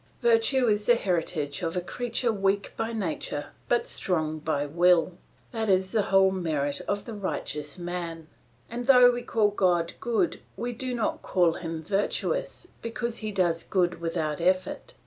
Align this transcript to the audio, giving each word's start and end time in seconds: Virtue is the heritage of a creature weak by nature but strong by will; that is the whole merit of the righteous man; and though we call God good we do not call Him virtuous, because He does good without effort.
Virtue 0.21 0.67
is 0.67 0.87
the 0.87 0.95
heritage 0.95 1.61
of 1.61 1.77
a 1.77 1.79
creature 1.79 2.33
weak 2.33 2.73
by 2.75 2.91
nature 2.91 3.51
but 3.69 3.85
strong 3.85 4.39
by 4.39 4.65
will; 4.65 5.15
that 5.51 5.69
is 5.69 5.91
the 5.91 6.01
whole 6.09 6.31
merit 6.31 6.81
of 6.87 7.05
the 7.05 7.13
righteous 7.13 7.77
man; 7.77 8.27
and 8.67 8.87
though 8.87 9.11
we 9.11 9.21
call 9.21 9.49
God 9.51 9.93
good 9.99 10.41
we 10.57 10.73
do 10.73 10.95
not 10.95 11.21
call 11.21 11.53
Him 11.53 11.83
virtuous, 11.83 12.65
because 12.81 13.19
He 13.19 13.31
does 13.31 13.61
good 13.61 14.01
without 14.01 14.41
effort. 14.41 14.95